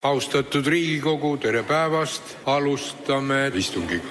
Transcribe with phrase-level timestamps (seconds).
[0.00, 4.02] austatud Riigikogu, tere päevast, alustame istungit.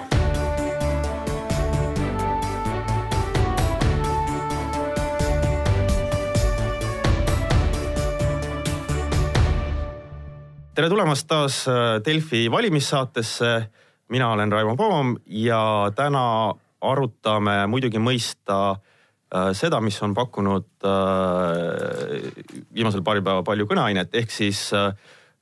[10.80, 13.70] tere tulemast taas äh, Delfi valimissaatesse.
[14.10, 22.30] mina olen Raimo Poom ja täna arutame muidugi mõista äh, seda, mis on pakkunud äh,
[22.74, 24.70] viimasel paaril päeval palju kõneainet, ehk siis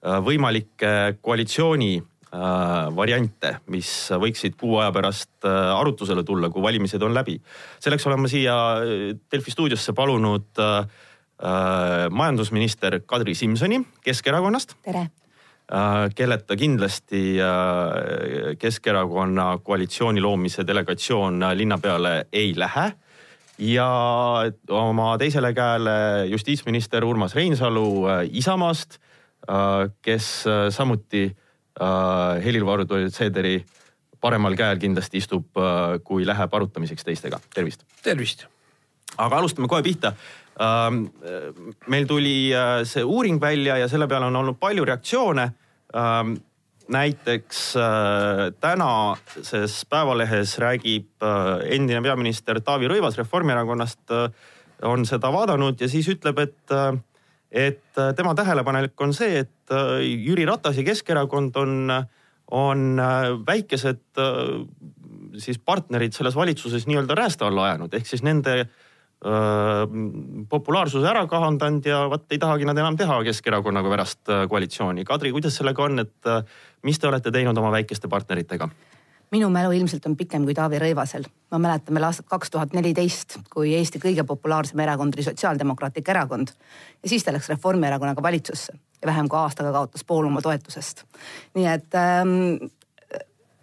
[0.02, 1.98] võimalikke koalitsiooni
[2.96, 3.90] variante, mis
[4.20, 7.40] võiksid kuu aja pärast arutusele tulla, kui valimised on läbi.
[7.80, 8.56] selleks olen ma siia
[9.32, 10.62] Delfi stuudiosse palunud
[12.12, 14.76] majandusminister Kadri Simsoni Keskerakonnast.
[14.84, 15.08] tere
[15.68, 22.92] Äh, kelleta kindlasti äh, Keskerakonna koalitsiooni loomise delegatsioon linna peale ei lähe.
[23.58, 23.88] ja
[24.70, 29.00] oma teisele käele justiitsminister Urmas Reinsalu äh, Isamaast,
[30.02, 30.26] kes
[30.76, 31.28] samuti
[32.44, 33.60] Helir-Valdor Seederi
[34.20, 35.46] paremal käel kindlasti istub,
[36.04, 37.40] kui läheb arutamiseks teistega.
[37.54, 37.86] tervist.
[38.04, 38.48] tervist.
[39.18, 40.14] aga alustame kohe pihta
[40.58, 41.06] Ähm,
[41.86, 45.52] meil tuli äh, see uuring välja ja selle peale on olnud palju reaktsioone.
[45.94, 46.34] Ähm,
[46.90, 54.16] näiteks äh, tänases Päevalehes räägib äh, endine peaminister Taavi Rõivas Reformierakonnast,
[54.88, 56.74] on seda vaadanud ja siis ütleb, et,
[57.52, 61.94] et tema tähelepanelik on see, et Jüri Ratas ja Keskerakond on,
[62.52, 63.02] on
[63.48, 64.22] väikesed
[65.38, 68.66] siis partnerid selles valitsuses nii-öelda räästa alla ajanud, ehk siis nende
[70.50, 75.06] populaarsuse ära kahandanud ja vot ei tahagi nad enam teha Keskerakonnaga pärast koalitsiooni.
[75.08, 76.30] Kadri, kuidas sellega on, et
[76.86, 78.70] mis te olete teinud oma väikeste partneritega?
[79.32, 81.26] Minu mälu ilmselt on pikem kui Taavi Rõivasel.
[81.52, 86.52] ma mäletan veel aastat kaks tuhat neliteist, kui Eesti kõige populaarsem erakond oli Sotsiaaldemokraatlik Erakond
[87.04, 91.04] ja siis ta läks Reformierakonnaga valitsusse ja vähem kui aastaga kaotas pool oma toetusest.
[91.56, 92.70] nii et ähm,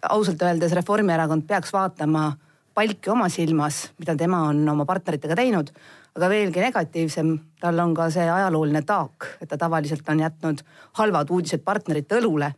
[0.09, 2.31] ausalt öeldes Reformierakond peaks vaatama
[2.75, 5.71] palki oma silmas, mida tema on oma partneritega teinud.
[6.15, 10.61] aga veelgi negatiivsem, tal on ka see ajalooline taak, et ta tavaliselt on jätnud
[10.95, 12.53] halvad uudised partnerite õlule.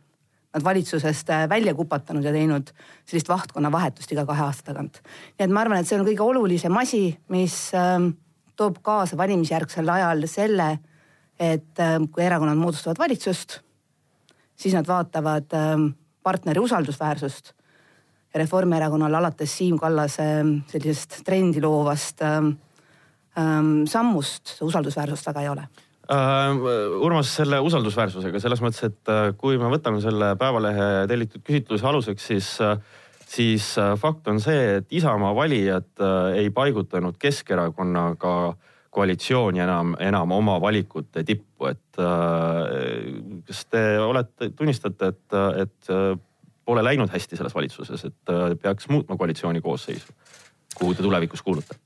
[0.58, 2.72] Nad valitsusest äh, välja kupatanud ja teinud
[3.06, 4.98] sellist vahtkonna vahetust iga kahe aasta tagant.
[5.38, 8.10] nii et ma arvan, et see on kõige olulisem asi, mis ähm,
[8.58, 10.72] toob kaasa valimisjärgsel ajal selle,
[11.38, 13.60] et ähm, kui erakonnad moodustavad valitsust,
[14.58, 15.92] siis nad vaatavad ähm,
[16.26, 17.54] partneri usaldusväärsust
[18.34, 20.24] Reformierakonnal alates Siim Kallase
[20.68, 22.20] sellisest trendi loovast
[23.88, 25.64] sammust usaldusväärsust väga ei ole.
[26.08, 32.30] Urmas, selle usaldusväärsusega selles mõttes, et äh, kui me võtame selle Päevalehe tellitud küsitluse aluseks,
[32.30, 32.78] siis uh,
[33.28, 36.00] siis fakt on see, et Isamaa valijad
[36.32, 38.54] ei paigutanud Keskerakonnaga
[38.96, 42.00] koalitsiooni enam, enam oma valikute tippu, et
[43.50, 45.92] kas te olete, tunnistate, et, et
[46.68, 50.12] pole läinud hästi selles valitsuses, et äh, peaks muutma koalitsiooni koosseisu,
[50.76, 51.78] kuhu te tulevikus kuulute?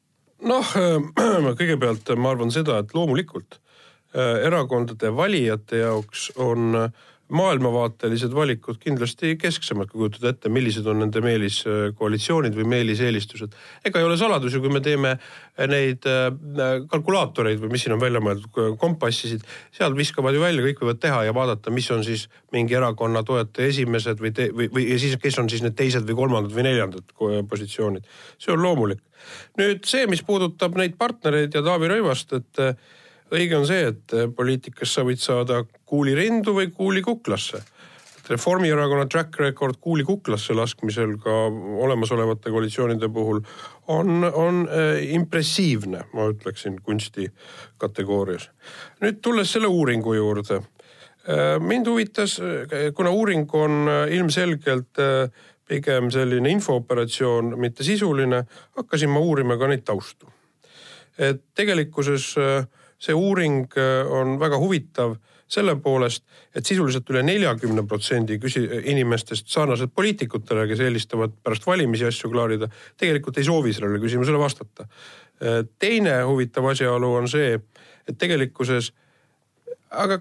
[0.42, 3.71] noh, äh, kõigepealt ma arvan seda, et loomulikult äh,
[4.14, 6.90] erakondade valijate jaoks on
[7.32, 13.54] maailmavaatelised valikud kindlasti kesksemad, kui kujutada ette, millised on nende meeliskoalitsioonid või meeliseelistused.
[13.84, 15.14] ega ei ole saladus ju, kui me teeme
[15.70, 16.28] neid äh,
[16.92, 21.24] kalkulaatoreid või mis siin on välja mõeldud, kompassisid, sealt viskavad ju välja, kõik võivad teha
[21.28, 25.40] ja vaadata, mis on siis mingi erakonna toetaja esimesed või, või, või ja siis, kes
[25.40, 27.16] on siis need teised või kolmandad või neljandad
[27.48, 28.08] positsioonid.
[28.38, 29.00] see on loomulik.
[29.56, 32.66] nüüd see, mis puudutab neid partnereid ja Taavi Rõivast, et
[33.32, 37.62] õige on see, et äh, poliitikas sa võid saada kuuli rindu või kuuli kuklasse.
[38.28, 41.32] Reformierakonna track record kuuli kuklasse laskmisel ka
[41.82, 43.42] olemasolevate koalitsioonide puhul
[43.90, 47.26] on, on äh, impressiivne, ma ütleksin kunsti
[47.82, 48.50] kategoorias.
[49.02, 51.58] nüüd tulles selle uuringu juurde äh,.
[51.60, 52.38] mind huvitas,
[52.94, 54.98] kuna uuring on ilmselgelt
[55.72, 58.44] pigem selline infooperatsioon, mitte sisuline,
[58.76, 60.28] hakkasin ma uurima ka neid taustu.
[61.18, 62.64] et tegelikkuses äh,
[63.02, 65.16] see uuring äh, on väga huvitav
[65.52, 66.22] selle poolest,
[66.56, 72.70] et sisuliselt üle neljakümne protsendi küsi-, inimestest sarnaselt poliitikutele, kes eelistavad pärast valimisi asju klaarida,
[73.00, 74.88] tegelikult ei soovi sellele küsimusele vastata.
[75.42, 77.58] Äh, teine huvitav asjaolu on see,
[78.08, 78.92] et tegelikkuses
[79.92, 80.18] aga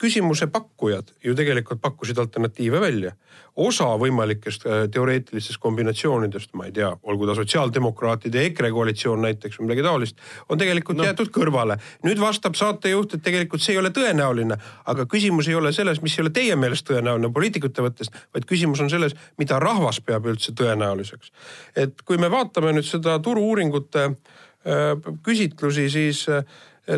[0.00, 3.12] küsimuse pakkujad ju tegelikult pakkusid alternatiive välja.
[3.56, 9.56] osa võimalikest äh, teoreetilistest kombinatsioonidest, ma ei tea, olgu ta sotsiaaldemokraatide ja EKRE koalitsioon näiteks
[9.56, 10.18] või midagi taolist,
[10.48, 11.06] on tegelikult no.
[11.08, 11.78] jäetud kõrvale.
[12.04, 14.58] nüüd vastab saatejuht, et tegelikult see ei ole tõenäoline,
[14.92, 18.84] aga küsimus ei ole selles, mis ei ole teie meelest tõenäoline poliitikute mõttes, vaid küsimus
[18.84, 21.32] on selles, mida rahvas peab üldse tõenäoliseks.
[21.76, 26.44] et kui me vaatame nüüd seda turu-uuringute äh, küsitlusi, siis äh,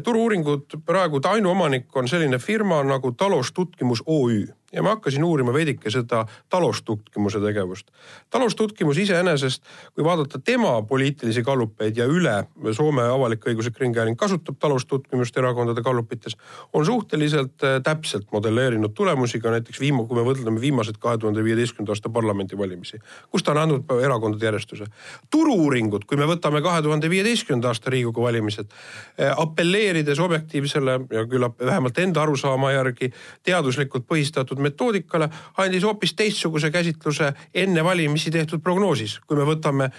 [0.05, 5.91] turu-uuringud praegu ta ainuomanik on selline firma nagu Talostutkimus OÜ ja ma hakkasin uurima veidike
[5.91, 7.91] seda talustutkimuse tegevust.
[8.31, 9.63] talustutkimus iseenesest,
[9.95, 12.45] kui vaadata tema poliitilisi gallupeid ja üle
[12.77, 16.37] Soome avalik-õiguslik ringhääling kasutab talustutkimust erakondade gallupites,
[16.73, 21.45] on suhteliselt äh, täpselt modelleerinud tulemusi ka näiteks viima-, kui me võrdleme viimased kahe tuhande
[21.45, 23.01] viieteistkümnenda aasta parlamendivalimisi,
[23.31, 24.85] kus ta on andnud erakondade järjestuse.
[25.31, 28.69] turu-uuringud, kui me võtame kahe tuhande viieteistkümnenda aasta Riigikogu valimised,
[29.17, 33.13] äh, apelleerides objektiivsele ja küllap vähemalt enda arusaama järgi
[33.43, 39.91] teaduslikult põhistatud rakendatud metoodikale, andis hoopis teistsuguse käsitluse enne valimisi tehtud prognoosis, kui me võtame,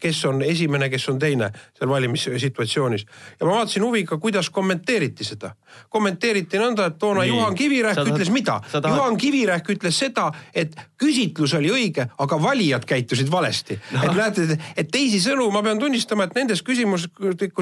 [0.00, 3.06] kes on esimene, kes on teine seal valimissituatsioonis.
[3.40, 5.54] ja ma vaatasin huviga, kuidas kommenteeriti seda.
[5.88, 7.28] kommenteeriti nõnda, et toona Nii.
[7.28, 8.60] Juhan Kivirähk sa ütles mida?
[8.74, 14.02] Juhan Kivirähk ütles seda, et küsitlus oli õige, aga valijad käitusid valesti no..
[14.04, 17.10] et näete, et teisisõnu ma pean tunnistama, et nendes küsimustes,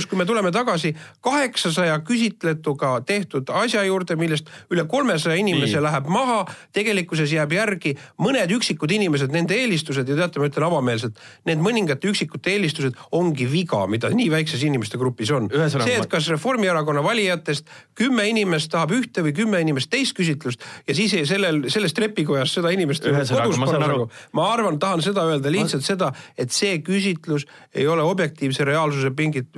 [0.09, 5.85] kui me tuleme tagasi kaheksasaja küsitletuga tehtud asja juurde, millest üle kolmesaja inimese Nii.
[5.87, 6.45] läheb maha,
[6.77, 12.11] tegelikkuses jääb järgi mõned üksikud inimesed, nende eelistused ja teate, ma ütlen avameelselt, need mõningate
[12.11, 15.49] üksikute eelistused ongi viga, mida nii väikses inimeste grupis on.
[15.51, 17.69] see, et kas Reformierakonna valijatest
[17.99, 22.55] kümme inimest tahab ühte või kümme inimest teist küsitlust ja siis ei, sellel, selles trepikojas
[22.59, 24.09] seda inimest kodus parasjagu.
[24.37, 25.87] ma arvan, tahan seda öelda lihtsalt ma...
[25.87, 29.51] seda, et see küsitlus ei ole objektiivse reaalsuse pingit,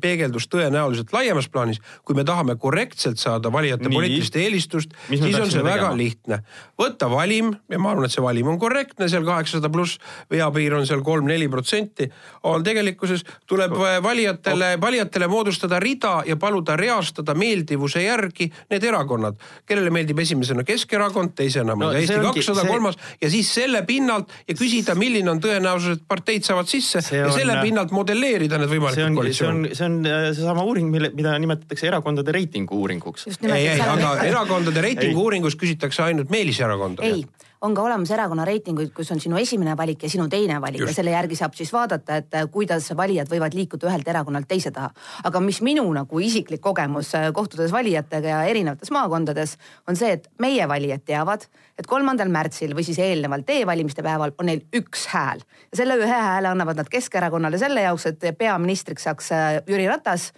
[0.00, 1.80] peegeldus tõenäoliselt laiemas plaanis.
[2.04, 6.04] kui me tahame korrektselt saada valijate poliitilist eelistust, siis on see väga tegema?
[6.04, 6.40] lihtne.
[6.80, 9.98] võtta valim ja ma arvan, et see valim on korrektne, seal kaheksasada pluss,
[10.30, 12.10] veapiir on seal kolm-neli protsenti.
[12.42, 19.90] on tegelikkuses, tuleb valijatele, valijatele moodustada rida ja paluda reastada meeldivuse järgi need erakonnad, kellele
[19.90, 25.30] meeldib esimesena Keskerakond, teisena no, Eesti kakssada kolmas ja siis selle pinnalt ja küsida, milline
[25.30, 29.74] on tõenäosus, et parteid saavad sisse see ja on, selle pinnalt modelleerida need võimalikud koalitsioonid.
[29.74, 33.28] see on, see on seesama uuring, mille, mida nimetatakse erakondade reitingu uuringuks.
[33.28, 37.02] ei, ei, aga erakondade reitingu uuringus küsitakse ainult meeliserakonda.
[37.02, 37.24] ei
[37.64, 40.92] on ka olemas erakonna reitinguid, kus on sinu esimene valik ja sinu teine valik Just.
[40.92, 44.72] ja selle järgi saab siis vaadata, et äh, kuidas valijad võivad liikuda ühelt erakonnalt teise
[44.74, 44.90] taha.
[45.24, 49.56] aga mis minu nagu isiklik kogemus äh, kohtudes valijatega ja erinevates maakondades
[49.88, 51.48] on see, et meie valijad teavad,
[51.78, 56.20] et kolmandal märtsil või siis eelnevalt e-valimiste päeval on neil üks hääl ja selle ühe
[56.28, 60.32] hääle annavad nad Keskerakonnale selle jaoks, et peaministriks saaks äh, Jüri Ratas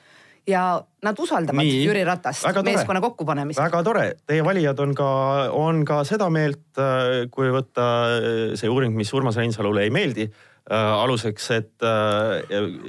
[0.46, 0.62] ja
[1.02, 3.64] nad usaldavad Nii, Jüri Ratast meeskonna kokkupanemisel.
[3.64, 5.08] väga tore, teie valijad on ka,
[5.54, 10.28] on ka seda meelt, äh, kui võtta äh, see uuring, mis Urmas Reinsalule ei meeldi
[10.28, 11.86] äh, aluseks, et,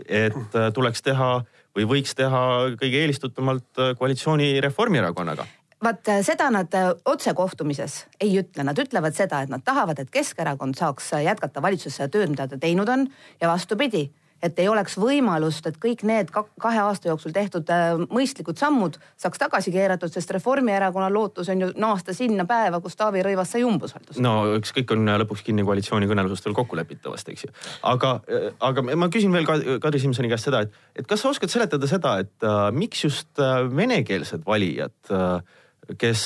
[0.07, 1.31] et tuleks teha
[1.77, 2.43] või võiks teha
[2.79, 5.47] kõige eelistatumalt koalitsiooni Reformierakonnaga
[5.83, 6.73] vaat seda nad
[7.05, 12.31] otsekohtumises ei ütle, nad ütlevad seda, et nad tahavad, et Keskerakond saaks jätkata valitsusse tööd,
[12.33, 13.05] mida ta teinud on.
[13.37, 14.07] Ja vastupidi
[14.43, 19.41] et ei oleks võimalust, et kõik need kahe aasta jooksul tehtud äh, mõistlikud sammud saaks
[19.41, 24.21] tagasi keeratud, sest Reformierakonna lootus on ju naasta sinna päeva, kus Taavi Rõivas sai umbusaldust.
[24.23, 27.53] no eks kõik on lõpuks kinni koalitsioonikõnelustel kokkulepitavast, eks ju.
[27.93, 31.53] aga, äh, aga ma küsin veel Kadri Simsoni käest seda, et, et kas sa oskad
[31.53, 35.39] seletada seda, et uh, miks just uh, venekeelsed valijad uh,
[35.97, 36.21] kes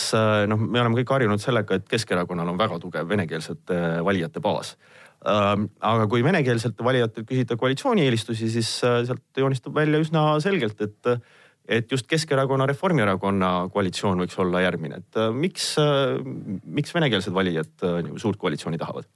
[0.50, 4.74] noh, me oleme kõik harjunud sellega, et Keskerakonnal on väga tugev venekeelsete valijate baas
[5.22, 11.30] aga kui venekeelselt valijatelt küsida koalitsiooni eelistusi, siis äh, sealt joonistub välja üsna selgelt, et,
[11.70, 16.18] et just Keskerakonna, Reformierakonna koalitsioon võiks olla järgmine, et äh, miks, äh,
[16.66, 19.10] miks venekeelsed valijad suurt koalitsiooni tahavad?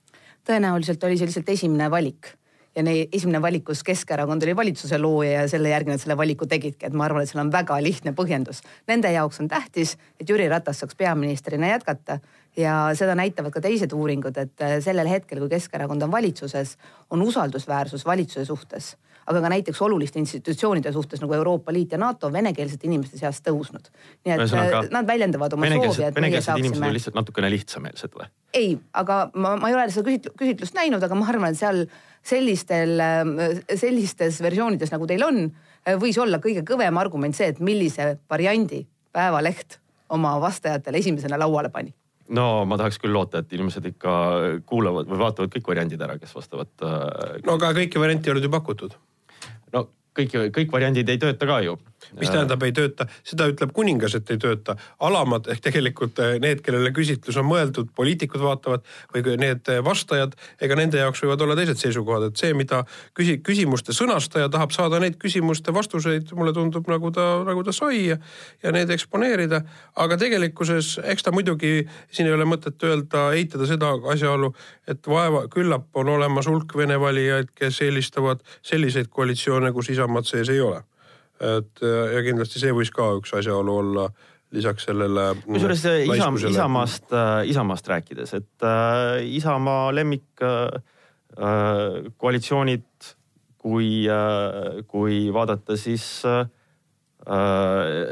[0.46, 2.36] tõenäoliselt oli see lihtsalt esimene valik
[2.76, 6.46] ja neil esimene valik, kus Keskerakond oli valitsuse looja ja selle järgi nad selle valiku
[6.50, 8.62] tegidki, et ma arvan, et seal on väga lihtne põhjendus.
[8.92, 12.20] Nende jaoks on tähtis, et Jüri Ratas saaks peaministrina jätkata
[12.58, 16.76] ja seda näitavad ka teised uuringud, et äh, sellel hetkel, kui Keskerakond on valitsuses,
[17.10, 18.94] on usaldusväärsus valitsuse suhtes,
[19.26, 23.90] aga ka näiteks oluliste institutsioonide suhtes nagu Euroopa Liit ja NATO venekeelsete inimeste seas tõusnud.
[24.26, 26.92] nii et Ühesõnaga, äh, nad väljendavad oma soovi, et meie saaksime.
[26.94, 28.30] lihtsalt natukene lihtsameelsed või?
[28.54, 31.86] ei, aga ma, ma ei ole seda küsitlust näinud, aga ma arvan, et seal
[32.26, 35.50] sellistel, äh, sellistes versioonides, nagu teil on,
[36.02, 38.86] võis olla kõige kõvem argument see, et millise variandi
[39.16, 39.78] Päevaleht
[40.12, 41.94] oma vastajatele esimesena lauale pani
[42.30, 44.14] no ma tahaks küll loota, et inimesed ikka
[44.70, 47.42] kuulavad või vaatavad kõik variandid ära, kes vastavad äh,.
[47.46, 48.96] no aga kõiki variante ei olnud ju pakutud.
[49.76, 51.78] no kõik, kõik variandid ei tööta ka ju
[52.20, 54.76] mis tähendab ei tööta, seda ütleb kuningas, et ei tööta.
[55.00, 60.36] alamad ehk tegelikult eh, need, kellele küsitlus on mõeldud, poliitikud vaatavad või need eh, vastajad,
[60.62, 62.84] ega nende jaoks võivad olla teised seisukohad, et see, mida
[63.18, 68.06] küsi-, küsimuste sõnastaja tahab saada neid küsimuste vastuseid, mulle tundub, nagu ta, nagu ta sai
[68.12, 68.18] ja,
[68.64, 69.62] ja need eksponeerida.
[69.96, 74.54] aga tegelikkuses, eks ta muidugi, siin ei ole mõtet öelda, eitada seda asjaolu,
[74.88, 80.50] et vaeva, küllap on olemas hulk vene valijaid, kes eelistavad selliseid koalitsioone, kus Isamaad sees
[80.50, 80.84] ei ole
[81.44, 84.10] et ja ja kindlasti see võis ka üks asjaolu olla
[84.56, 85.30] lisaks sellele.
[85.46, 90.78] kusjuures Isam, Isamaast äh,, Isamaast rääkides, et äh, Isamaa lemmik äh,
[91.36, 93.16] äh, koalitsioonid,
[93.58, 96.46] kui äh,, kui vaadata, siis äh,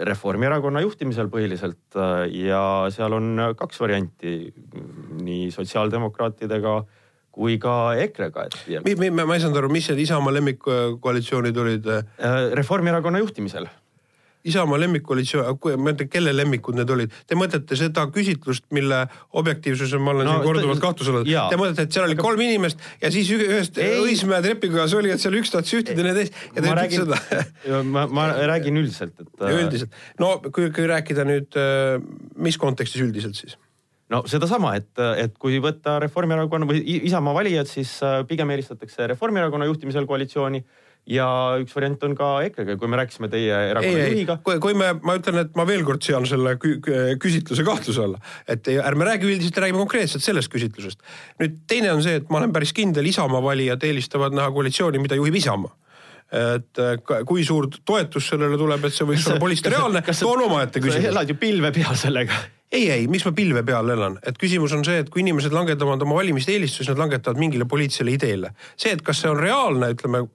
[0.09, 2.63] Reformierakonna juhtimisel põhiliselt äh, ja
[2.93, 4.35] seal on kaks varianti
[5.23, 6.79] nii sotsiaaldemokraatidega
[7.33, 8.59] kui ka EKRE-ga, et.
[8.85, 11.87] ma ei saanud aru, mis need Isamaa lemmikkoalitsioonid olid?
[11.89, 13.69] Äh, Reformierakonna juhtimisel
[14.43, 17.13] Isamaa lemmikkoalitsioon, ma mõtlen, kelle lemmikud need olid?
[17.27, 19.05] Te mõtlete seda küsitlust, mille
[19.39, 21.29] objektiivsuse ma olen no, siin korduvalt kahtluse all.
[21.31, 25.39] Te mõtlete, et seal oli kolm inimest ja siis ühest Õismäe trepikojas oli, et seal
[25.39, 29.31] üks tahtis üht ja teine teist ja te ütlete seda ma, ma räägin üldiselt, et.
[29.47, 31.95] Üldiselt, no kui, kui rääkida nüüd, äh,
[32.35, 33.55] mis kontekstis üldiselt siis?
[34.13, 39.67] No sedasama, et, et kui võtta Reformierakonna või Isamaa valijad, siis äh, pigem eelistatakse Reformierakonna
[39.69, 40.61] juhtimisel koalitsiooni
[41.09, 41.27] ja
[41.59, 44.37] üks variant on ka EKRE-ga, kui me rääkisime teie erakonna juhiga.
[44.63, 46.77] kui, me, ma ütlen, et ma veel kord sean selle kü
[47.19, 51.03] küsitluse kahtluse alla, et ärme räägi üldiselt, räägime konkreetselt sellest küsitlusest.
[51.43, 55.19] nüüd teine on see, et ma olen päris kindel, Isamaa valijad eelistavad näha koalitsiooni, mida
[55.19, 55.75] juhib Isamaa
[56.33, 56.79] et
[57.29, 61.11] kui suur toetus sellele tuleb, et see võiks olla poliitreaalne, on omaette küsimus.
[61.11, 62.39] elad ju pilve peal sellega
[62.73, 66.01] ei, ei, miks ma pilve peal elan, et küsimus on see, et kui inimesed langetavad
[66.05, 68.53] oma valimiste eelistusi, nad langetavad mingile poliitilisele ideele.
[68.75, 70.25] see, et kas see on reaalne, ütleme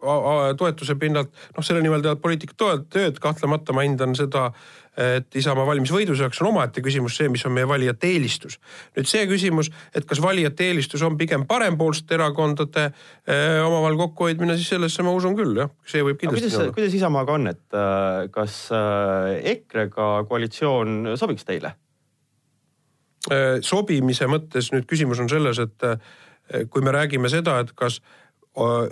[0.59, 2.61] toetuse pinnalt, noh, selle nimel teevad poliitikud
[2.95, 4.52] tööd, kahtlemata ma hindan seda,
[4.99, 8.59] et Isamaa valimisvõiduse jaoks on omaette küsimus see, mis on meie valijate eelistus.
[8.97, 14.75] nüüd see küsimus, et kas valijate eelistus on pigem parempoolsete erakondade eh, omavahel kokkuhoidmine, siis
[14.75, 16.78] sellesse ma usun küll jah, see võib kindlasti kuidas, olla.
[16.78, 21.76] kuidas Isamaaga on, et äh, kas äh, EKRE-ga koalitsioon sobiks teile?
[23.28, 25.99] Äh, sobimise mõttes nüüd küsimus on selles, et äh,
[26.73, 28.88] kui me räägime seda, et kas äh,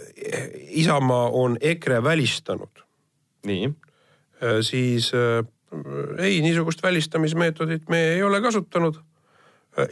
[0.82, 2.84] Isamaa on EKRE välistanud.
[3.46, 3.68] nii.
[4.60, 5.12] siis
[6.18, 8.98] ei, niisugust välistamismeetodit me ei ole kasutanud.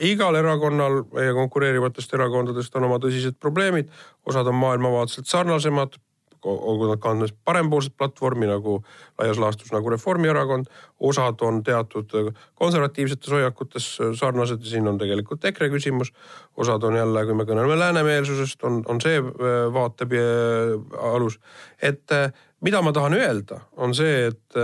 [0.01, 3.89] igal erakonnal meie konkureerivatest erakondadest on oma tõsised probleemid,
[4.27, 5.97] osad on maailmavaateliselt sarnasemad,
[6.45, 8.79] olgu nad kandmas parempoolset platvormi nagu
[9.19, 10.69] laias laastus nagu Reformierakond,
[11.01, 12.13] osad on teatud
[12.55, 13.89] konservatiivsetes hoiakutes
[14.21, 16.13] sarnased ja siin on tegelikult EKRE küsimus,
[16.57, 20.75] osad on jälle, kui me kõneleme läänemeelsusest, on, on see äh, vaate äh,
[21.15, 21.41] alus.
[21.83, 24.57] et äh, mida ma tahan öelda, on see, et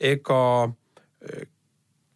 [0.00, 0.40] ega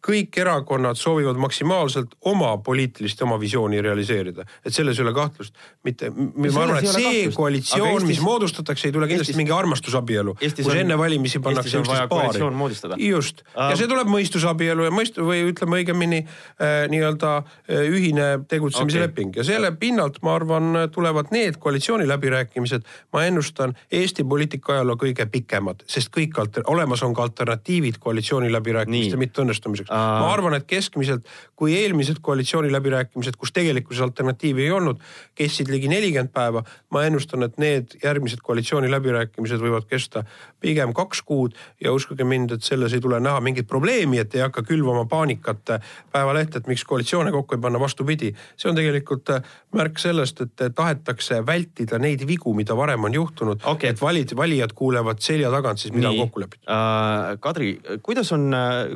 [0.07, 5.55] kõik erakonnad soovivad maksimaalselt oma poliitilist, oma visiooni realiseerida, et selles ei ole kahtlust.
[5.83, 7.35] mitte, ma arvan, et see kahtlust.
[7.35, 8.07] koalitsioon, Eestis...
[8.07, 9.39] mis moodustatakse, ei tule kindlasti Eestis...
[9.39, 10.77] mingi armastusabielu, kus on...
[10.77, 13.09] enne valimisi pannakse üksteist paari.
[13.09, 13.69] just um...
[13.69, 19.27] ja see tuleb mõistusabielu ja mõistu- või ütleme õigemini äh, nii-öelda äh, ühine tegutsemise okay.
[19.35, 25.83] ja selle pinnalt ma arvan, tulevad need koalitsiooniläbirääkimised, ma ennustan Eesti poliitika ajaloo kõige pikemad,
[25.91, 32.21] sest kõik alter-, olemas on ka alternatiivid koalitsiooniläbirääkimiste mitteõnnestumiseks ma arvan, et keskmiselt, kui eelmised
[32.21, 35.01] koalitsiooniläbirääkimised, kus tegelikkuses alternatiivi ei olnud,
[35.35, 40.23] kestsid ligi nelikümmend päeva, ma ennustan, et need järgmised koalitsiooniläbirääkimised võivad kesta
[40.59, 44.45] pigem kaks kuud ja uskuge mind, et selles ei tule näha mingit probleemi, et ei
[44.45, 45.75] hakka külvama paanikat
[46.11, 48.33] Päevalehte, et miks koalitsioone kokku ei panna, vastupidi.
[48.57, 49.29] see on tegelikult
[49.75, 54.73] märk sellest, et tahetakse vältida neid vigu, mida varem on juhtunud okay., et valid, valijad
[54.75, 56.19] kuulevad selja tagant siis, mida Nii.
[56.19, 57.37] on kokku lepitud uh,.
[57.39, 57.69] Kadri,
[58.03, 58.49] kuidas on,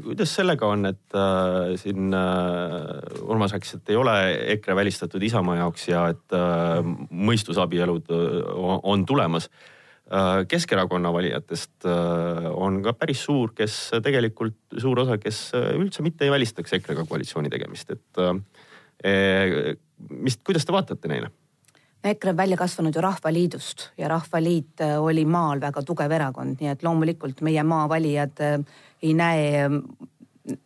[0.04, 4.16] kuidas sellega on, et äh, siin äh, Urmas rääkis, et ei ole
[4.56, 8.42] EKRE välistatud Isamaa jaoks ja et äh, mõistusabielud äh,
[8.84, 9.70] on tulemas äh,.
[10.48, 16.34] Keskerakonna valijatest äh, on ka päris suur, kes tegelikult, suur osa, kes üldse mitte ei
[16.34, 19.74] välistaks EKRE-ga koalitsiooni tegemist, et äh,
[20.10, 21.32] mis, kuidas te vaatate neile?
[22.04, 26.74] EKRE on välja kasvanud ju Rahvaliidust ja Rahvaliit äh, oli maal väga tugev erakond, nii
[26.74, 28.58] et loomulikult meie maavalijad äh,
[29.04, 29.70] ei näe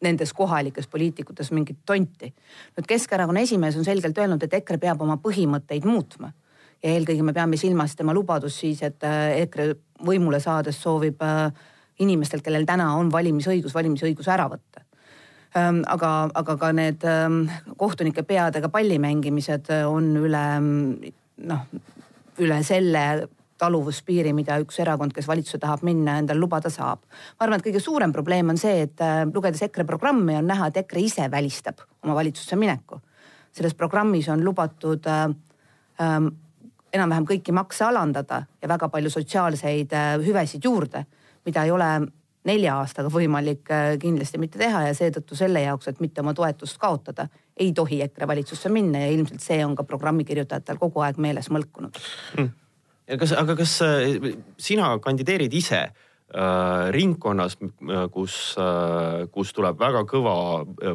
[0.01, 2.33] nendes kohalikes poliitikutes mingit tonti.
[2.77, 6.31] nüüd Keskerakonna esimees on selgelt öelnud, et EKRE peab oma põhimõtteid muutma
[6.83, 9.73] ja eelkõige me peame silmas tema lubadust siis, et äh, EKRE
[10.05, 11.51] võimule saades soovib äh,
[11.99, 14.83] inimestelt, kellel täna on valimisõigus, valimisõigus ära võtta
[15.57, 17.43] ähm, aga, aga ka need ähm,
[17.77, 21.65] kohtunike peadega palli mängimised on üle noh,
[22.41, 23.03] üle selle
[23.57, 27.03] taluvuspiiri, mida üks erakond, kes valitsusse tahab minna, endale lubada saab.
[27.07, 30.69] ma arvan, et kõige suurem probleem on see, et äh, lugedes EKRE programmi, on näha,
[30.69, 33.01] et EKRE ise välistab oma valitsusse mineku.
[33.51, 35.23] selles programmis on lubatud äh,
[36.01, 36.19] äh,
[36.93, 41.05] enam-vähem kõiki makse alandada ja väga palju sotsiaalseid äh, hüvesid juurde,
[41.45, 41.89] mida ei ole
[42.47, 46.79] nelja aastaga võimalik äh, kindlasti mitte teha ja seetõttu selle jaoks, et mitte oma toetust
[46.79, 51.19] kaotada, ei tohi EKRE valitsusse minna ja ilmselt see on ka programmi kirjutajatel kogu aeg
[51.21, 51.99] meeles mõlkunud
[52.37, 52.55] mm
[53.19, 57.57] kas, aga kas äh, sina kandideerid ise äh, ringkonnas,
[58.11, 58.55] kus,
[59.31, 60.37] kus tuleb väga kõva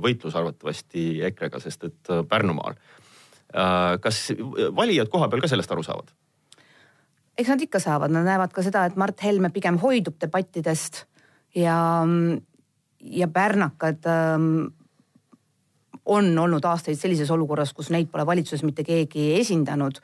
[0.04, 2.76] võitlus arvatavasti EKRE-ga, sest et Pärnumaal.
[4.00, 4.32] kas
[4.72, 6.12] valijad kohapeal ka sellest aru saavad?
[7.38, 11.04] eks nad ikka saavad, nad näevad ka seda, et Mart Helme pigem hoidub debattidest
[11.56, 11.76] ja,
[13.00, 14.48] ja pärnakad ähm,
[16.04, 20.00] on olnud aastaid sellises olukorras, kus neid pole valitsuses mitte keegi esindanud.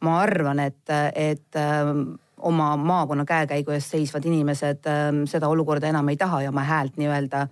[0.00, 6.08] Ma arvan, et, et ähm, oma maakonna käekäigu eest seisvad inimesed ähm, seda olukorda enam
[6.08, 7.42] ei taha ja oma häält nii-öelda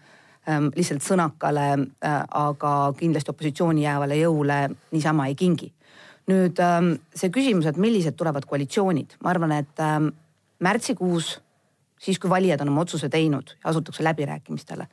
[0.49, 1.67] ähm, lihtsalt sõnakale,
[2.05, 4.63] äh, aga kindlasti opositsiooni jäävale jõule
[4.93, 5.73] niisama ei kingi.
[6.29, 6.59] nüüd
[7.17, 9.81] see küsimus, et millised tulevad koalitsioonid, ma arvan, et
[10.61, 11.39] märtsikuus
[11.99, 14.87] siis kui valijad on oma otsuse teinud ja asutakse läbirääkimistele,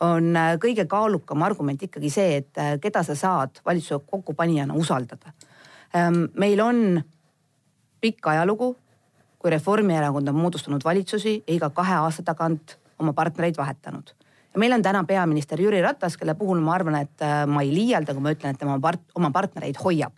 [0.00, 5.34] on äh, kõige kaalukam argument ikkagi see, et äh, keda sa saad valitsuse kokkupanijana usaldada.
[5.96, 7.02] Ähm, meil on
[8.00, 8.76] pikk ajalugu,
[9.38, 14.14] kui Reformierakond on moodustanud valitsusi ja iga kahe aasta tagant oma partnereid vahetanud.
[14.54, 17.74] ja meil on täna peaminister Jüri Ratas, kelle puhul ma arvan, et äh, ma ei
[17.74, 20.12] liialda, kui ma ütlen, et tema part-, oma partnereid hoiab.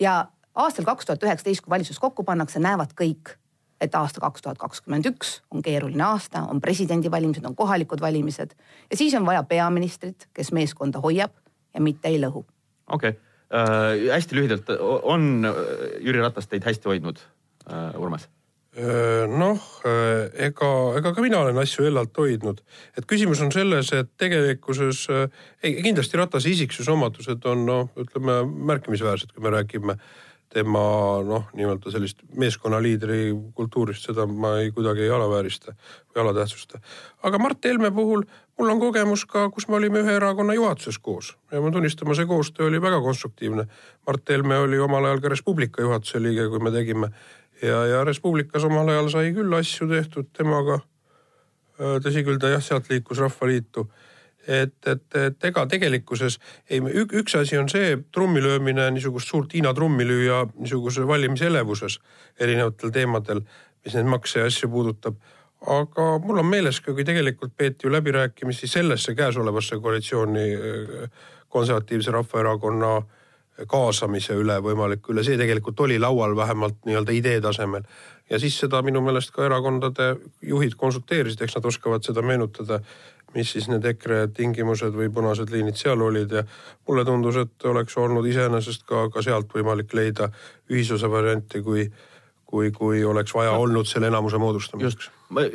[0.00, 3.36] ja aastal kaks tuhat üheksateist, kui valitsus kokku pannakse, näevad kõik
[3.82, 8.54] et aasta kaks tuhat kakskümmend üks on keeruline aasta, on presidendivalimised, on kohalikud valimised
[8.90, 11.34] ja siis on vaja peaministrit, kes meeskonda hoiab
[11.74, 12.44] ja mitte ei lõhu.
[12.86, 13.31] okei okay.
[13.52, 17.20] Äh,, hästi lühidalt, on äh, Jüri Ratas teid hästi hoidnud
[17.68, 18.28] äh,, Urmas?
[18.72, 22.62] Äh, noh, äh, ega, ega ka mina olen asju hellalt hoidnud,
[22.96, 28.40] et küsimus on selles, et tegelikkuses ei, kindlasti Ratase isiksusomadused on noh, ütleme
[28.72, 30.84] märkimisväärsed, kui me räägime äh, tema
[31.24, 36.80] noh, nii-öelda sellist meeskonnaliidri kultuurist, seda ma ei kuidagi ei alaväärista või alatähtsusta.
[37.22, 38.24] aga Mart Helme puhul
[38.58, 42.28] mul on kogemus ka, kus me olime ühe erakonna juhatuses koos ja ma tunnistama, see
[42.28, 43.66] koostöö oli väga konstruktiivne.
[44.06, 47.12] Mart Helme oli omal ajal ka Res Publica juhatuse liige, kui me tegime
[47.62, 50.80] ja, ja Res Publicas omal ajal sai küll asju tehtud temaga.
[51.78, 53.88] tõsi küll, ta jah, sealt liikus Rahvaliitu
[54.46, 56.38] et, et, et ega tegelikkuses
[56.70, 61.98] ei, üks asi on see trummi löömine, niisugust suurt Hiina trummi lüüa niisuguses valimiselevuses
[62.40, 63.44] erinevatel teemadel,
[63.84, 65.16] mis neid makse ja asju puudutab.
[65.62, 70.46] aga mul on meeles ka, kui tegelikult peeti ju läbirääkimisi sellesse käesolevasse koalitsiooni
[71.48, 73.02] konservatiivse rahvaerakonna
[73.68, 77.82] kaasamise üle võimaliku üle, see tegelikult oli laual vähemalt nii-öelda idee tasemel.
[78.30, 82.80] ja siis seda minu meelest ka erakondade juhid konsulteerisid, eks nad oskavad seda meenutada
[83.34, 86.44] mis siis need EKRE tingimused või punased liinid seal olid ja
[86.88, 90.30] mulle tundus, et oleks olnud iseenesest ka, ka sealt võimalik leida
[90.70, 91.88] ühisosa varianti, kui
[92.52, 95.08] kui, kui oleks vaja olnud selle enamuse moodustamiseks.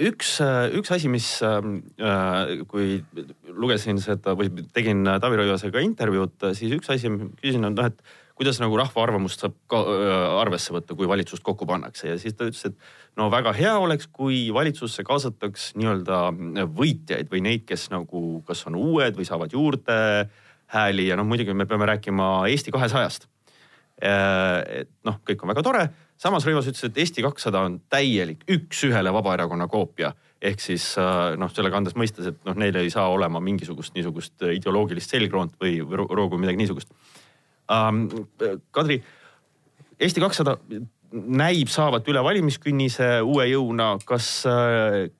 [0.10, 0.32] üks,
[0.80, 1.68] üks asi, mis äh,
[2.72, 2.98] kui
[3.54, 8.02] lugesin seda või tegin Taavi Rõivasega intervjuud, siis üks asi, küsisin, on noh, et
[8.38, 9.80] kuidas nagu rahva arvamust saab ka
[10.44, 14.10] arvesse võtta, kui valitsust kokku pannakse ja siis ta ütles, et no väga hea oleks,
[14.14, 19.98] kui valitsusse kaasataks nii-öelda võitjaid või neid, kes nagu kas on uued või saavad juurde
[20.74, 23.28] hääli ja noh, muidugi me peame rääkima Eesti kahesajast.
[23.98, 25.84] Et noh, kõik on väga tore,
[26.22, 30.92] samas Rõivas ütles, et Eesti kakssada on täielik üks-ühele Vabaerakonna koopia ehk siis
[31.42, 35.80] noh, sellega andes mõistes, et noh, neil ei saa olema mingisugust niisugust ideoloogilist selgroont või
[35.82, 36.94] roogu midagi niisugust.
[38.72, 39.02] Kadri,
[40.00, 40.58] Eesti kakssada
[41.12, 43.96] näib saavat üle valimiskünnise uue jõuna.
[44.06, 44.44] kas,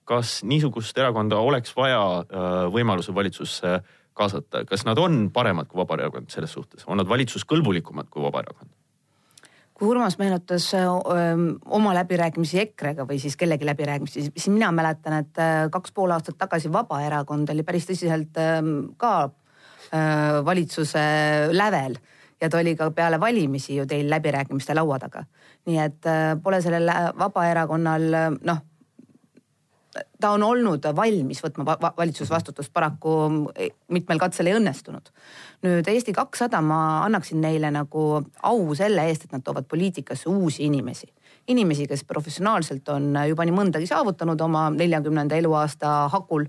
[0.06, 3.80] kas niisugust erakonda oleks vaja äh, võimaluse valitsusse
[4.18, 8.74] kaasata, kas nad on paremad kui Vabaerakond selles suhtes, on nad valitsuskõlbulikumad kui Vabaerakond?
[9.78, 10.94] kui Urmas meenutas öö,
[11.78, 16.40] oma läbirääkimisi EKRE-ga või siis kellegi läbirääkimisi, siis mina mäletan, et äh, kaks pool aastat
[16.42, 19.30] tagasi Vabaerakond oli päris tõsiselt öö, ka
[20.44, 21.00] valitsuse
[21.54, 21.94] lävel
[22.42, 25.24] ja ta oli ka peale valimisi ju teil läbirääkimiste laua taga.
[25.66, 28.12] nii et äh, pole sellel Vabaerakonnal
[28.44, 28.64] noh,
[30.22, 33.14] ta on olnud valmis võtma valitsusvastutust, paraku
[33.94, 35.12] mitmel katsel ei õnnestunud.
[35.66, 38.08] nüüd Eesti kakssada, ma annaksin neile nagu
[38.44, 41.14] au selle eest, et nad toovad poliitikasse uusi inimesi.
[41.48, 46.46] inimesi, kes professionaalselt on juba nii mõndagi saavutanud oma neljakümnenda eluaasta hakul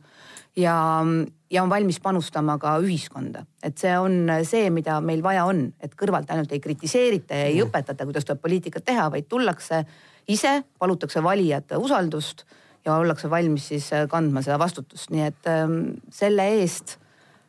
[0.57, 1.05] ja,
[1.51, 3.45] ja on valmis panustama ka ühiskonda.
[3.63, 7.59] et see on see, mida meil vaja on, et kõrvalt ainult ei kritiseerita ja ei
[7.59, 7.69] mm.
[7.69, 9.85] õpetata, kuidas tuleb poliitikat teha, vaid tullakse
[10.29, 12.45] ise, palutakse valijate usaldust
[12.85, 15.79] ja ollakse valmis siis kandma seda vastutust, nii et ähm,
[16.15, 16.99] selle eest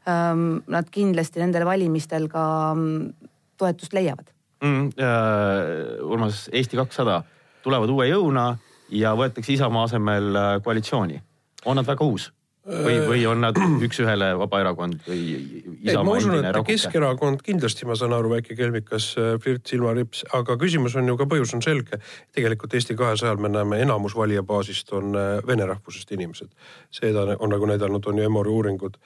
[0.09, 3.11] ähm, nad kindlasti nendel valimistel ka ähm,
[3.59, 4.31] toetust leiavad
[4.63, 4.89] mm,.
[4.99, 7.21] Äh, Urmas, Eesti kakssada
[7.63, 8.51] tulevad uue jõuna
[8.95, 11.21] ja võetakse Isamaa asemel äh, koalitsiooni.
[11.65, 12.31] on nad väga uus?
[12.69, 18.13] Või, või on nad üks-ühele Vabaerakond või ei, ma usun, et Keskerakond kindlasti, ma saan
[18.15, 22.01] aru, väike kelmikas äh, flirt silmarips, aga küsimus on ju ka, põhjus on selge.
[22.35, 26.51] tegelikult Eesti kahesajal me näeme, enamus valijabaasist on äh, vene rahvusest inimesed.
[26.91, 28.97] seda on nagu näidanud, on ju Emori uuringud.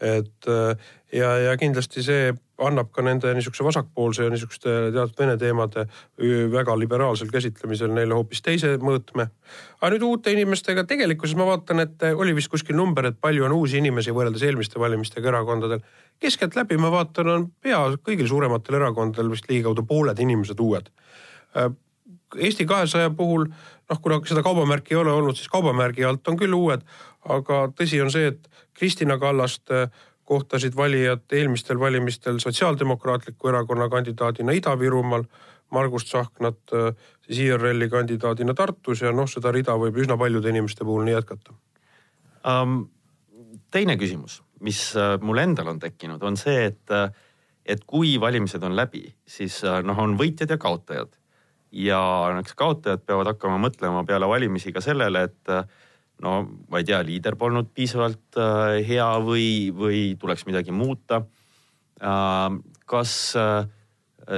[0.00, 0.76] et äh,
[1.12, 2.30] ja, ja kindlasti see
[2.66, 5.86] annab ka nende niisuguse vasakpoolse ja niisuguste teatud Vene teemade
[6.52, 9.28] väga liberaalsel käsitlemisel neile hoopis teise mõõtme.
[9.80, 13.56] aga nüüd uute inimestega tegelikkuses ma vaatan, et oli vist kuskil number, et palju on
[13.56, 15.80] uusi inimesi võrreldes eelmiste valimistega erakondadel.
[16.20, 20.90] keskeltläbi ma vaatan, on pea kõigil suurematel erakondadel vist ligikaudu pooled inimesed uued.
[22.38, 23.48] Eesti kahesaja puhul
[23.90, 26.84] noh, kuna seda kaubamärki ei ole olnud, siis kaubamärgi alt on küll uued,
[27.28, 28.46] aga tõsi on see, et
[28.76, 29.90] Kristina Kallast äh,
[30.30, 35.24] kohtasid valijad eelmistel valimistel Sotsiaaldemokraatliku Erakonna kandidaadina Ida-Virumaal,
[35.74, 36.94] Margus Tsahknat äh,
[37.26, 41.56] siis IRL-i kandidaadina Tartus ja noh, seda rida võib üsna paljude inimeste puhul nii jätkata
[42.46, 42.84] um,.
[43.74, 47.10] teine küsimus, mis äh, mul endal on tekkinud, on see, et, äh,
[47.66, 51.18] et kui valimised on läbi, siis noh, on võitjad ja kaotajad.
[51.72, 52.00] ja
[52.38, 55.56] eks kaotajad peavad hakkama mõtlema peale valimisi ka sellele, et
[56.24, 56.34] no
[56.70, 61.22] ma ei tea, liider polnud piisavalt äh, hea või, või tuleks midagi muuta
[62.00, 62.58] äh,.
[62.90, 63.68] kas äh,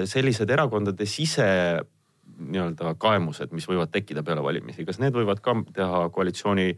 [0.09, 1.47] sellised erakondade sise
[2.42, 6.73] nii-öelda kaemused, mis võivad tekkida peale valimisi, kas need võivad ka teha koalitsiooni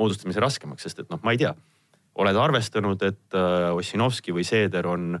[0.00, 1.52] moodustamise raskemaks, sest et noh, ma ei tea,
[2.20, 5.14] oled arvestanud, et äh, Ossinovski või Seeder on,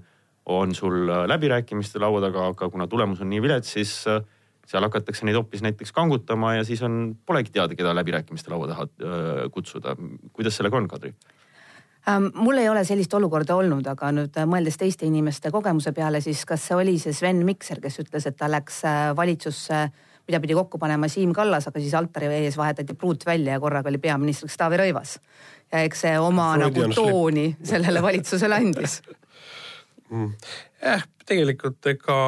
[0.50, 4.22] on sul läbirääkimiste laua taga, aga kuna tulemus on nii vilets, siis äh,
[4.70, 8.86] seal hakatakse neid hoopis näiteks kangutama ja siis on, polegi teada, keda läbirääkimiste laua taha
[9.50, 9.96] kutsuda.
[10.32, 11.14] kuidas sellega on, Kadri?
[12.08, 16.22] Ähm, mul ei ole sellist olukorda olnud, aga nüüd äh, mõeldes teiste inimeste kogemuse peale,
[16.24, 19.82] siis kas see oli see Sven Mikser, kes ütles, et ta läks äh, valitsusse,
[20.28, 23.92] mida pidi kokku panema Siim Kallas, aga siis altari ees vahetati pruut välja ja korraga
[23.92, 25.18] oli peaministriks Taavi Rõivas.
[25.72, 28.96] ja eks see oma Freudian nagu tooni sellele valitsusele andis
[30.10, 30.32] mm..
[30.80, 32.20] jah, tegelikult ega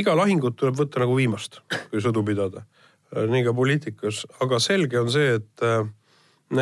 [0.00, 2.64] iga lahingut tuleb võtta nagu viimast, kui sõdu pidada.
[3.14, 5.86] nii ka poliitikas, aga selge on see, et äh,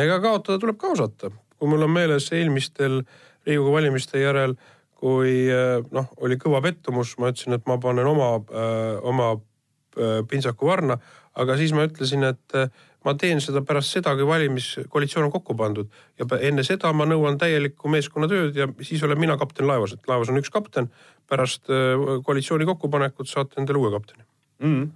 [0.03, 1.31] ega kaotada tuleb ka osata.
[1.57, 3.03] kui mul on meeles eelmistel
[3.43, 4.55] Riigikogu valimiste järel,
[4.99, 9.35] kui äh, noh, oli kõva pettumus, ma ütlesin, et ma panen oma, äh, oma
[10.29, 10.95] pintsaku varna,
[11.37, 12.55] aga siis ma ütlesin, et
[13.03, 15.89] ma teen seda pärast seda, kui valimiskoalitsioon on kokku pandud
[16.19, 20.31] ja enne seda ma nõuan täielikku meeskonnatööd ja siis olen mina kapten laevas, et laevas
[20.31, 20.89] on üks kapten.
[21.27, 24.23] pärast äh, koalitsiooni kokkupanekut saate endale uue kapteni
[24.59, 24.91] mm..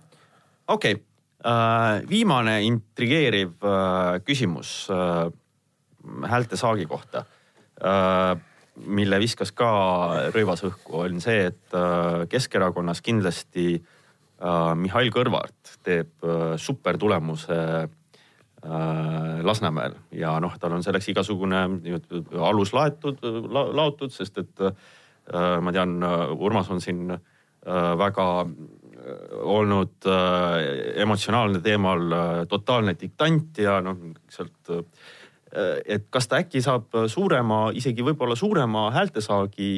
[0.67, 1.03] okei okay.
[1.45, 5.31] uh,, viimane intrigeeriv uh, küsimus uh,
[6.27, 7.25] häälte saagi kohta
[7.83, 8.37] uh,
[8.77, 9.67] mille viskas ka
[10.35, 11.77] Rõivas õhku, on see, et
[12.29, 13.71] Keskerakonnas kindlasti
[14.77, 16.27] Mihhail Kõlvart teeb
[16.61, 17.96] supertulemuse Äh,
[19.43, 21.61] Lasnamäel ja noh, tal on selleks igasugune
[22.43, 24.73] alus laetud la,, laotud, sest et äh,
[25.63, 26.01] ma tean,
[26.35, 27.21] Urmas on siin äh,
[27.99, 28.25] väga
[29.47, 30.07] olnud
[30.99, 32.15] emotsionaalne teemal
[32.49, 33.95] totaalne diktant ja noh,
[34.27, 34.71] sealt.
[35.85, 39.69] et kas ta äkki saab suurema, isegi võib-olla suurema häältesaagi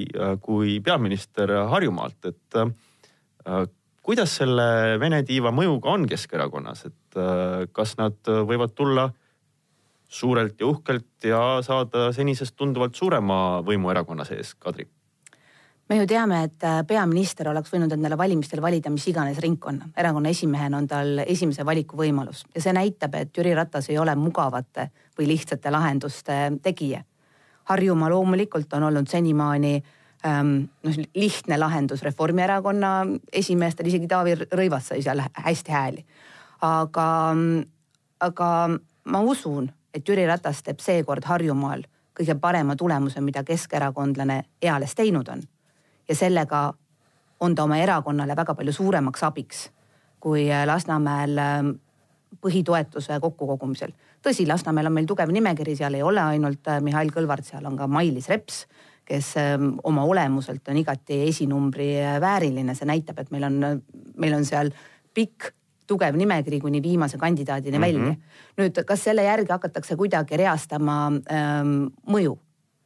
[0.42, 2.58] kui peaminister Harjumaalt, et
[4.04, 9.10] kuidas selle Vene tiiva mõjuga on Keskerakonnas, et äh, kas nad võivad tulla
[10.10, 14.88] suurelt ja uhkelt ja saada senisest tunduvalt suurema võimu erakonna sees, Kadri?
[15.90, 19.90] me ju teame, et äh, peaminister oleks võinud endale valimistel valida mis iganes ringkonna.
[19.98, 24.16] erakonna esimehena on tal esimese valiku võimalus ja see näitab, et Jüri Ratas ei ole
[24.16, 27.02] mugavate või lihtsate lahenduste tegija.
[27.70, 35.02] Harjumaa loomulikult on olnud senimaani äh, noh, lihtne lahendus Reformierakonna esimeestel, isegi Taavi Rõivas sai
[35.02, 36.06] seal hästi hääli.
[36.62, 37.36] aga,
[38.20, 38.50] aga
[39.06, 41.84] ma usun, et Jüri Ratas teeb seekord Harjumaal
[42.20, 45.42] kõige parema tulemuse, mida keskerakondlane eales teinud on.
[46.10, 46.74] ja sellega
[47.40, 49.70] on ta oma erakonnale väga palju suuremaks abiks
[50.20, 51.72] kui Lasnamäel ähm,
[52.42, 53.92] põhitoetuse kokkukogumisel.
[54.28, 57.78] tõsi, Lasnamäel on meil tugev nimekiri, seal ei ole ainult äh, Mihhail Kõlvart, seal on
[57.78, 58.66] ka Mailis Reps
[59.10, 63.58] kes ähm, oma olemuselt on igati esinumbri äh, vääriline, see näitab, et meil on,
[64.22, 64.70] meil on seal
[65.16, 65.54] pikk
[65.90, 67.88] tugev nimekiri kuni viimase kandidaadini mm -hmm.
[67.88, 68.16] välja.
[68.62, 72.38] nüüd, kas selle järgi hakatakse kuidagi reastama ähm, mõju?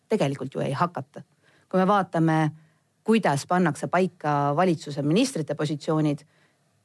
[0.09, 1.23] tegelikult ju ei hakata.
[1.69, 2.51] kui me vaatame,
[3.03, 6.19] kuidas pannakse paika valitsuse ministrite positsioonid,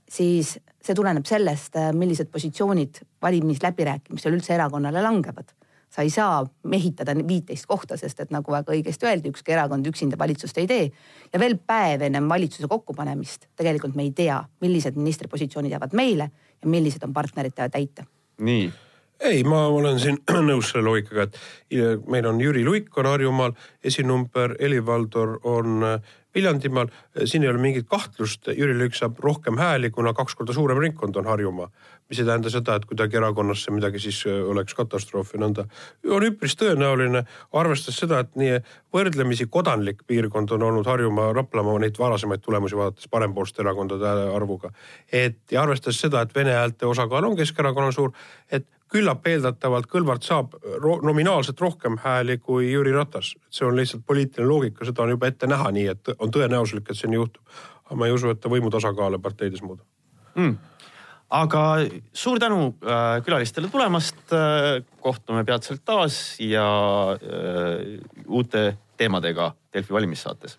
[0.09, 5.58] siis see tuleneb sellest, äh, millised positsioonid valimisläbirääkimistel üldse erakonnale langevad
[5.90, 10.18] sa ei saa mehitada viiteist kohta, sest et nagu väga õigesti öeldi, ükski erakond üksinda
[10.18, 10.90] valitsust ei tee.
[11.33, 16.31] ja veel päev ennem valitsuse kokkupanemist tegelikult me ei tea, millised ministripositsioonid jäävad meile
[16.62, 18.05] ja millised on partneritele täita.
[18.38, 18.70] nii
[19.20, 21.38] ei, ma olen siin nõus selle loogikaga, et
[21.74, 26.01] äh, meil on Jüri Luik on Harjumaal esinumber, Helir-Valdor on äh,
[26.38, 26.88] Viljandimaal.
[27.24, 31.16] siin ei ole mingit kahtlust, Jüri Luik saab rohkem hääli, kuna kaks korda suurem ringkond
[31.16, 31.70] on Harjumaa.
[32.09, 35.66] mis ei tähenda seda, et kuidagi erakonnasse midagi siis oleks katastroof ja nõnda.
[36.11, 38.61] on üpris tõenäoline, arvestades seda, et nii
[38.94, 44.70] võrdlemisi kodanlik piirkond on olnud Harjumaa, Raplamaa neid varasemaid tulemusi vaadates parempoolsete erakondade arvuga.
[45.12, 48.12] et ja arvestades seda, et vene häälte osakaal on Keskerakonnal suur,
[48.51, 53.35] et küllap eeldatavalt Kõlvart saab ro nominaalselt rohkem hääli kui Jüri Ratas.
[53.51, 56.96] see on lihtsalt poliitiline loogika, seda on juba ette näha, nii et on tõenäosuslik, et
[56.96, 57.42] see nii juhtub.
[57.85, 59.87] aga ma ei usu, et ta võimutasakaale parteides muudab
[60.35, 60.57] mm
[61.31, 61.62] aga
[62.12, 64.85] suur tänu äh, külalistele tulemast äh,.
[65.01, 66.64] kohtume peatselt taas ja
[67.12, 70.59] äh, uute teemadega Delfi valimissaates